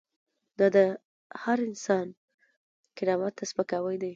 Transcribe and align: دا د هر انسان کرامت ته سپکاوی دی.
دا 0.57 0.67
د 0.75 0.77
هر 1.41 1.57
انسان 1.67 2.07
کرامت 2.97 3.33
ته 3.37 3.43
سپکاوی 3.51 3.95
دی. 4.01 4.09